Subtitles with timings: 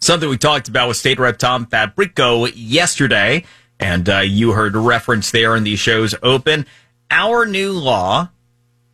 [0.00, 3.44] Something we talked about with State Rep Tom Fabricio yesterday,
[3.78, 6.64] and uh, you heard reference there in the show's open.
[7.10, 8.30] Our new law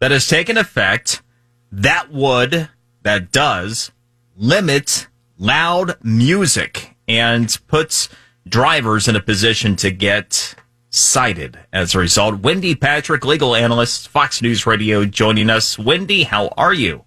[0.01, 1.23] that has taken effect
[1.71, 2.69] that would,
[3.03, 3.93] that does,
[4.37, 5.07] limit
[5.39, 8.09] loud music and puts
[8.49, 10.55] drivers in a position to get
[10.91, 12.41] cited as a result.
[12.41, 15.79] Wendy Patrick, legal analyst, Fox News Radio, joining us.
[15.79, 17.05] Wendy, how are you?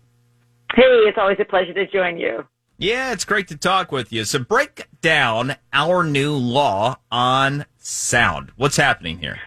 [0.74, 2.46] Hey, it's always a pleasure to join you.
[2.82, 4.24] Yeah, it's great to talk with you.
[4.24, 8.54] So break down our new law on sound.
[8.56, 9.38] What's happening here?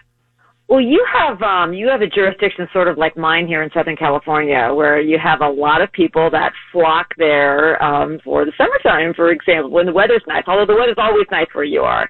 [0.69, 3.95] Well, you have um, you have a jurisdiction sort of like mine here in Southern
[3.95, 9.15] California, where you have a lot of people that flock there um, for the summertime,
[9.15, 10.43] for example, when the weather's nice.
[10.45, 12.07] Although the weather's always nice where you are.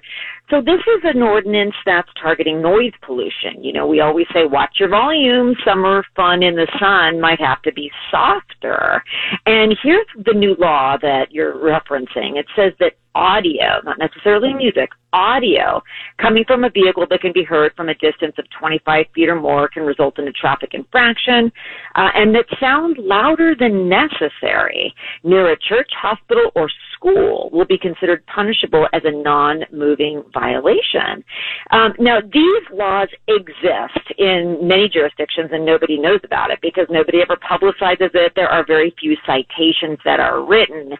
[0.50, 3.64] So this is an ordinance that's targeting noise pollution.
[3.64, 5.54] You know, we always say watch your volume.
[5.64, 9.02] Summer fun in the sun might have to be softer.
[9.46, 12.36] And here's the new law that you're referencing.
[12.36, 15.80] It says that audio, not necessarily music, audio
[16.20, 19.40] coming from a vehicle that can be heard from a distance of 25 feet or
[19.40, 21.50] more can result in a traffic infraction,
[21.94, 27.78] uh, and that sound louder than necessary near a church, hospital, or school will be
[27.78, 31.22] considered punishable as a non-moving violation.
[31.70, 37.20] Um, now, these laws exist in many jurisdictions, and nobody knows about it because nobody
[37.20, 38.32] ever publicizes it.
[38.34, 40.92] There are very few citations that are written,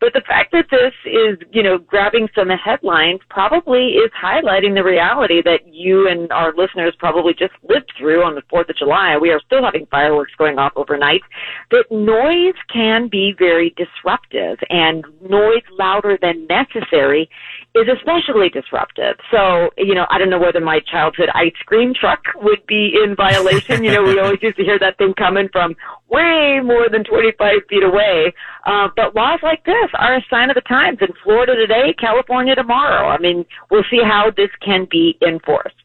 [0.00, 4.82] but the fact that this is, you know, grabbing some headlines probably is highlighting the
[4.82, 9.18] reality that you and our listeners probably just lived through on the 4th of July.
[9.20, 11.20] We are still having fireworks going off overnight.
[11.70, 17.28] That noise can be very disruptive and noise louder than necessary
[17.74, 19.16] is especially disruptive.
[19.30, 23.14] So, you know, I don't know whether my childhood ice cream truck would be in
[23.14, 23.84] violation.
[23.84, 25.76] you know, we always used to hear that thing coming from
[26.10, 28.34] way more than 25 feet away.
[28.66, 32.54] Uh, but laws like this are a sign of the times in Florida today, California
[32.54, 33.08] tomorrow.
[33.08, 35.76] I mean, we'll see how this can be enforced.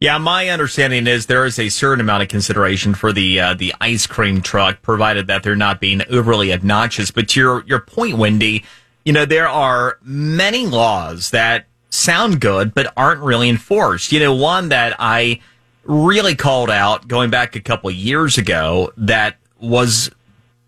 [0.00, 3.74] Yeah, my understanding is there is a certain amount of consideration for the uh, the
[3.80, 7.10] ice cream truck, provided that they're not being overly obnoxious.
[7.10, 8.64] But to your your point, Wendy,
[9.04, 14.12] you know, there are many laws that sound good but aren't really enforced.
[14.12, 15.40] You know, one that I
[15.84, 20.10] really called out going back a couple years ago that was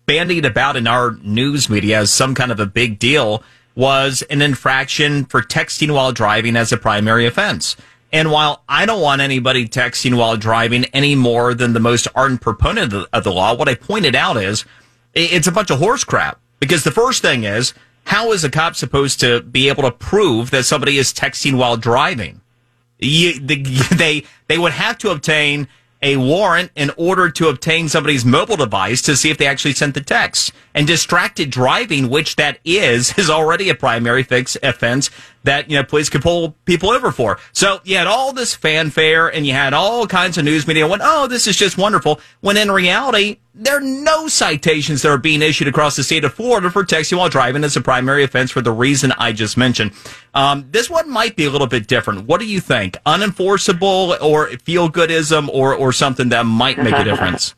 [0.05, 3.43] bandied about in our news media as some kind of a big deal
[3.75, 7.77] was an infraction for texting while driving as a primary offense.
[8.13, 12.41] And while I don't want anybody texting while driving any more than the most ardent
[12.41, 14.65] proponent of the, of the law, what I pointed out is
[15.13, 16.39] it's a bunch of horse crap.
[16.59, 17.73] Because the first thing is
[18.05, 21.77] how is a cop supposed to be able to prove that somebody is texting while
[21.77, 22.41] driving?
[22.99, 23.55] You, the,
[23.95, 25.67] they they would have to obtain
[26.01, 29.93] a warrant in order to obtain somebody's mobile device to see if they actually sent
[29.93, 30.51] the text.
[30.73, 35.09] And distracted driving, which that is, is already a primary fix offense
[35.43, 37.39] that, you know, police could pull people over for.
[37.51, 41.01] So you had all this fanfare and you had all kinds of news media went,
[41.03, 42.19] oh, this is just wonderful.
[42.41, 46.33] When in reality, there are no citations that are being issued across the state of
[46.33, 49.91] Florida for texting while driving as a primary offense for the reason I just mentioned.
[50.33, 52.27] Um, this one might be a little bit different.
[52.27, 52.97] What do you think?
[53.05, 57.55] Unenforceable or feel goodism or, or something that might make a difference?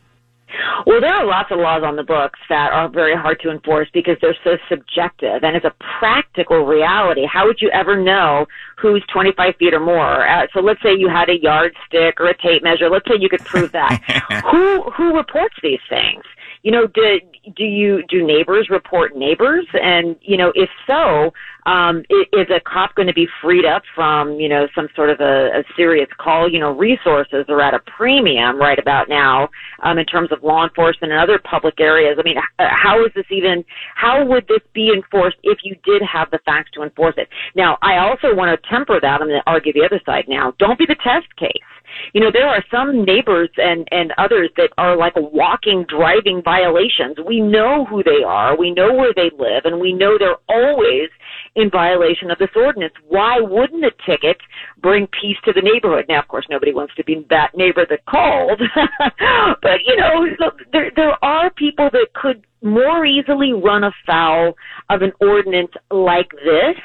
[0.86, 3.88] Well, there are lots of laws on the books that are very hard to enforce
[3.94, 5.44] because they're so subjective.
[5.44, 8.46] And as a practical reality, how would you ever know
[8.78, 10.28] who's 25 feet or more?
[10.28, 12.90] Uh, so let's say you had a yardstick or a tape measure.
[12.90, 14.02] Let's say you could prove that.
[14.52, 16.24] who who reports these things?
[16.64, 17.20] You know, do
[17.56, 19.68] do you do neighbors report neighbors?
[19.74, 21.32] And you know, if so,
[21.66, 25.20] um, is a cop going to be freed up from you know some sort of
[25.20, 26.50] a, a serious call?
[26.50, 29.50] You know, resources are at a premium right about now
[29.84, 32.18] um, in terms of law enforcement and other public areas.
[32.20, 33.66] I mean, how is this even?
[33.96, 37.28] How would this be enforced if you did have the facts to enforce it?
[37.56, 39.22] Now, I also want to temper that.
[39.22, 40.54] I'm going to argue the other side now.
[40.60, 41.52] Don't be the test case
[42.14, 47.18] you know, there are some neighbors and, and others that are like walking driving violations.
[47.26, 51.10] We know who they are, we know where they live, and we know they're always
[51.56, 52.94] in violation of this ordinance.
[53.08, 54.38] Why wouldn't a ticket
[54.82, 56.06] bring peace to the neighborhood?
[56.10, 58.62] Now, of course, nobody wants to be that neighbor that called,
[59.62, 64.56] but you know, look, there, there are people that could more easily run afoul
[64.90, 66.78] of an ordinance like this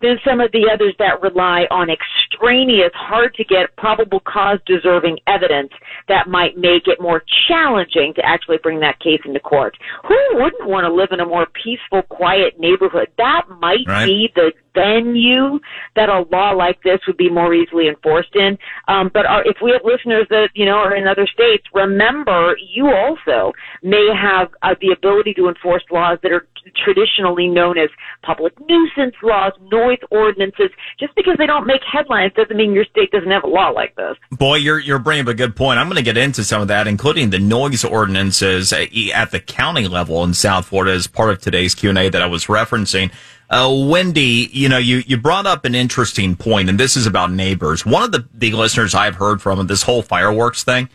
[0.00, 4.58] than some of the others that rely on extreme extraneous, hard to get, probable cause
[4.66, 5.70] deserving evidence
[6.08, 9.76] that might make it more challenging to actually bring that case into court.
[10.06, 13.08] Who wouldn't want to live in a more peaceful, quiet neighborhood?
[13.18, 14.06] That might right.
[14.06, 15.60] be the venue
[15.96, 18.58] that a law like this would be more easily enforced in.
[18.88, 22.56] Um, but our, if we have listeners that you know are in other states, remember
[22.74, 23.52] you also
[23.82, 26.46] may have uh, the ability to enforce laws that are
[26.84, 27.90] traditionally known as
[28.22, 30.70] public nuisance laws, noise ordinances.
[30.98, 33.94] Just because they don't make headlines doesn't mean your state doesn't have a law like
[33.96, 34.16] this.
[34.30, 35.78] Boy, you're you're bringing up a good point.
[35.78, 39.88] I'm going to get into some of that, including the noise ordinances at the county
[39.88, 43.12] level in South Florida, as part of today's Q and A that I was referencing.
[43.50, 47.30] Uh, Wendy, you know, you, you brought up an interesting point, and this is about
[47.30, 47.84] neighbors.
[47.84, 50.88] One of the, the listeners I've heard from this whole fireworks thing,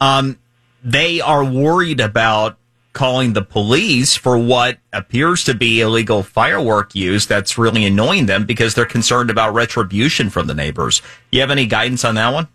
[0.00, 0.38] um,
[0.82, 2.56] they are worried about
[2.98, 8.44] calling the police for what appears to be illegal firework use that's really annoying them
[8.44, 11.00] because they're concerned about retribution from the neighbors.
[11.30, 12.48] You have any guidance on that one?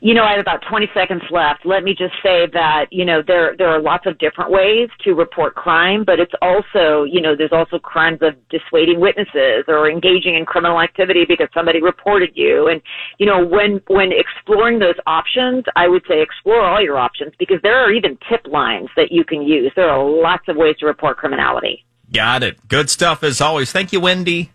[0.00, 1.64] You know, I have about 20 seconds left.
[1.64, 5.12] Let me just say that, you know, there, there are lots of different ways to
[5.12, 10.34] report crime, but it's also, you know, there's also crimes of dissuading witnesses or engaging
[10.34, 12.68] in criminal activity because somebody reported you.
[12.68, 12.80] And,
[13.18, 17.58] you know, when, when exploring those options, I would say explore all your options because
[17.62, 19.72] there are even tip lines that you can use.
[19.76, 21.84] There are lots of ways to report criminality.
[22.12, 22.68] Got it.
[22.68, 23.72] Good stuff as always.
[23.72, 24.50] Thank you, Wendy.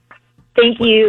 [0.56, 1.08] Thank you.